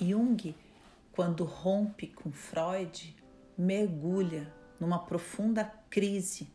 Jung, 0.00 0.54
quando 1.12 1.44
rompe 1.44 2.08
com 2.08 2.30
Freud, 2.30 3.16
mergulha 3.56 4.52
numa 4.78 4.98
profunda 4.98 5.64
crise 5.88 6.48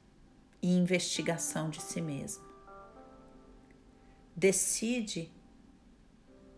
e 0.62 0.76
investigação 0.76 1.70
de 1.70 1.82
si 1.82 2.00
mesmo. 2.02 2.44
Decide 4.36 5.32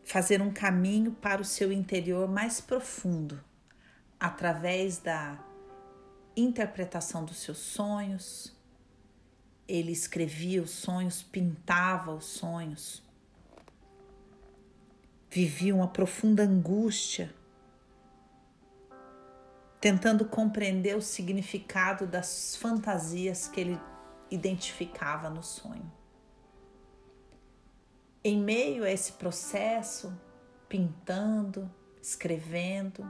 fazer 0.04 0.42
um 0.42 0.52
caminho 0.52 1.14
para 1.14 1.42
o 1.42 1.46
seu 1.46 1.72
interior 1.72 2.28
mais 2.28 2.60
profundo, 2.60 3.42
através 4.20 4.98
da 4.98 5.44
interpretação 6.36 7.24
dos 7.24 7.38
seus 7.38 7.58
sonhos. 7.58 8.54
Ele 9.68 9.92
escrevia 9.92 10.62
os 10.62 10.72
sonhos, 10.72 11.24
pintava 11.24 12.14
os 12.14 12.26
sonhos, 12.26 13.02
vivia 15.34 15.74
uma 15.74 15.88
profunda 15.88 16.44
angústia, 16.44 17.34
tentando 19.82 20.26
compreender 20.26 20.96
o 20.96 21.02
significado 21.02 22.06
das 22.06 22.56
fantasias 22.56 23.48
que 23.48 23.60
ele 23.60 23.80
identificava 24.30 25.32
no 25.32 25.42
sonho. 25.42 25.92
Em 28.24 28.40
meio 28.40 28.84
a 28.84 28.92
esse 28.92 29.14
processo, 29.14 30.16
pintando, 30.70 31.68
escrevendo, 32.00 33.04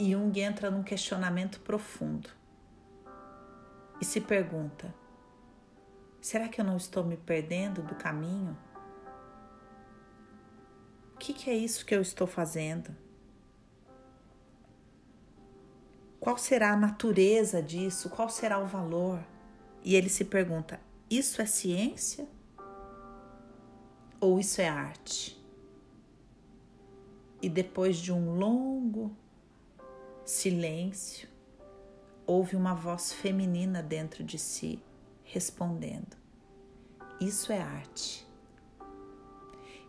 Jung 0.00 0.40
entra 0.40 0.70
num 0.70 0.82
questionamento 0.82 1.60
profundo 1.60 2.30
e 4.00 4.06
se 4.06 4.22
pergunta: 4.22 4.92
será 6.18 6.48
que 6.48 6.62
eu 6.62 6.64
não 6.64 6.78
estou 6.78 7.04
me 7.04 7.18
perdendo 7.18 7.82
do 7.82 7.94
caminho? 7.94 8.56
Que, 11.24 11.32
que 11.32 11.48
é 11.48 11.54
isso 11.54 11.86
que 11.86 11.94
eu 11.94 12.02
estou 12.02 12.26
fazendo? 12.26 12.94
Qual 16.20 16.36
será 16.36 16.74
a 16.74 16.76
natureza 16.76 17.62
disso? 17.62 18.10
Qual 18.10 18.28
será 18.28 18.58
o 18.58 18.66
valor? 18.66 19.24
E 19.82 19.94
ele 19.94 20.10
se 20.10 20.26
pergunta: 20.26 20.78
isso 21.08 21.40
é 21.40 21.46
ciência? 21.46 22.28
ou 24.20 24.38
isso 24.38 24.60
é 24.60 24.68
arte? 24.68 25.42
E 27.40 27.48
depois 27.48 27.96
de 27.96 28.12
um 28.12 28.36
longo 28.36 29.10
silêncio, 30.26 31.26
houve 32.26 32.54
uma 32.54 32.74
voz 32.74 33.14
feminina 33.14 33.82
dentro 33.82 34.22
de 34.22 34.38
si 34.38 34.78
respondendo: 35.22 36.18
Isso 37.18 37.50
é 37.50 37.62
arte. 37.62 38.26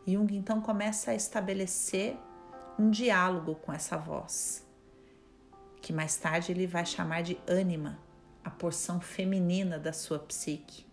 Jung 0.08 0.36
então 0.36 0.62
começa 0.62 1.12
a 1.12 1.16
estabelecer 1.16 2.18
um 2.78 2.90
diálogo 2.90 3.56
com 3.56 3.74
essa 3.74 3.98
voz, 3.98 4.66
que 5.82 5.92
mais 5.92 6.16
tarde 6.18 6.52
ele 6.52 6.68
vai 6.68 6.86
chamar 6.86 7.24
de 7.24 7.38
ânima, 7.48 8.00
a 8.44 8.50
porção 8.50 9.02
feminina 9.02 9.80
da 9.80 9.92
sua 9.92 10.20
psique. 10.20 10.86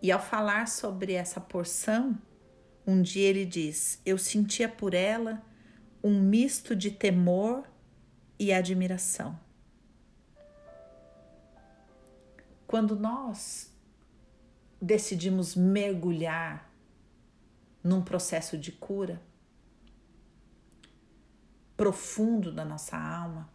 E 0.00 0.10
ao 0.10 0.20
falar 0.20 0.68
sobre 0.68 1.12
essa 1.12 1.40
porção, 1.40 2.16
um 2.86 3.02
dia 3.02 3.28
ele 3.28 3.44
diz: 3.44 4.00
Eu 4.06 4.16
sentia 4.16 4.68
por 4.68 4.94
ela 4.94 5.42
um 6.02 6.18
misto 6.20 6.74
de 6.74 6.90
temor 6.90 7.64
e 8.38 8.52
admiração. 8.52 9.38
Quando 12.66 12.94
nós 12.94 13.74
decidimos 14.80 15.56
mergulhar 15.56 16.67
num 17.88 18.02
processo 18.02 18.58
de 18.58 18.72
cura 18.72 19.20
profundo 21.76 22.52
da 22.52 22.64
nossa 22.64 22.96
alma, 22.96 23.48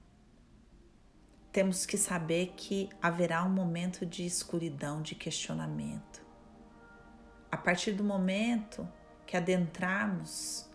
temos 1.51 1.85
que 1.85 1.97
saber 1.97 2.53
que 2.55 2.89
haverá 3.01 3.43
um 3.43 3.49
momento 3.49 4.05
de 4.05 4.25
escuridão, 4.25 5.01
de 5.01 5.13
questionamento 5.13 6.23
a 7.53 7.57
partir 7.57 7.91
do 7.91 8.03
momento 8.03 8.89
que 9.27 9.37
adentrarmos 9.37 10.67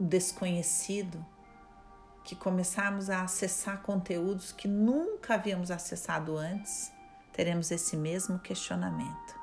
o 0.00 0.02
desconhecido, 0.02 1.24
que 2.24 2.34
começarmos 2.34 3.08
a 3.08 3.22
acessar 3.22 3.80
conteúdos 3.80 4.50
que 4.50 4.66
nunca 4.66 5.34
havíamos 5.34 5.70
acessado 5.70 6.36
antes, 6.36 6.90
teremos 7.32 7.70
esse 7.70 7.96
mesmo 7.96 8.40
questionamento: 8.40 9.38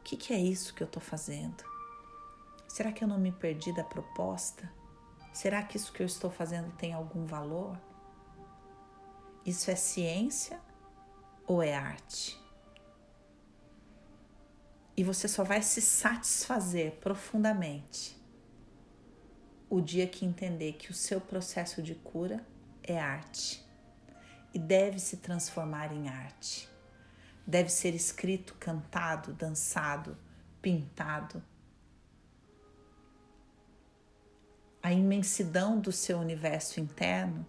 o 0.00 0.02
que, 0.02 0.16
que 0.16 0.32
é 0.32 0.40
isso 0.40 0.74
que 0.74 0.82
eu 0.82 0.86
estou 0.86 1.00
fazendo? 1.00 1.62
Será 2.74 2.90
que 2.90 3.04
eu 3.04 3.06
não 3.06 3.20
me 3.20 3.30
perdi 3.30 3.72
da 3.72 3.84
proposta? 3.84 4.68
Será 5.32 5.62
que 5.62 5.76
isso 5.76 5.92
que 5.92 6.02
eu 6.02 6.06
estou 6.06 6.28
fazendo 6.28 6.72
tem 6.72 6.92
algum 6.92 7.24
valor? 7.24 7.80
Isso 9.46 9.70
é 9.70 9.76
ciência 9.76 10.60
ou 11.46 11.62
é 11.62 11.72
arte? 11.72 12.36
E 14.96 15.04
você 15.04 15.28
só 15.28 15.44
vai 15.44 15.62
se 15.62 15.80
satisfazer 15.80 16.96
profundamente 16.96 18.20
o 19.70 19.80
dia 19.80 20.08
que 20.08 20.26
entender 20.26 20.72
que 20.72 20.90
o 20.90 20.94
seu 20.94 21.20
processo 21.20 21.80
de 21.80 21.94
cura 21.94 22.44
é 22.82 22.98
arte 22.98 23.64
e 24.52 24.58
deve 24.58 24.98
se 24.98 25.18
transformar 25.18 25.92
em 25.92 26.08
arte. 26.08 26.68
Deve 27.46 27.68
ser 27.68 27.94
escrito, 27.94 28.56
cantado, 28.58 29.32
dançado, 29.32 30.18
pintado. 30.60 31.40
A 34.84 34.92
imensidão 34.92 35.80
do 35.80 35.90
seu 35.90 36.18
universo 36.18 36.78
interno 36.78 37.44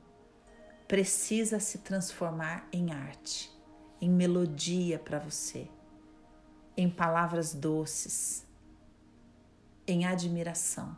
precisa 0.87 1.59
se 1.59 1.77
transformar 1.79 2.67
em 2.71 2.91
arte, 2.91 3.51
em 4.01 4.09
melodia 4.09 4.97
para 4.97 5.19
você 5.19 5.69
em 6.77 6.89
palavras 6.89 7.53
doces, 7.53 8.45
em 9.87 10.05
admiração. 10.05 10.97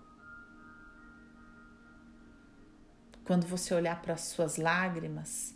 Quando 3.23 3.45
você 3.45 3.73
olhar 3.73 4.01
para 4.01 4.13
as 4.13 4.21
suas 4.21 4.57
lágrimas, 4.57 5.53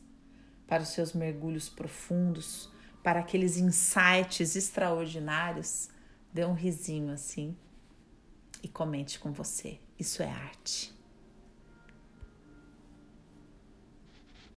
para 0.67 0.83
os 0.83 0.89
seus 0.89 1.13
mergulhos 1.13 1.69
profundos, 1.69 2.69
para 3.01 3.21
aqueles 3.21 3.57
insights 3.57 4.55
extraordinários, 4.55 5.89
dê 6.31 6.45
um 6.45 6.53
risinho 6.53 7.11
assim 7.11 7.57
e 8.61 8.67
comente 8.67 9.19
com 9.19 9.31
você. 9.31 9.79
Isso 10.01 10.23
é 10.23 10.31
arte. 10.31 10.91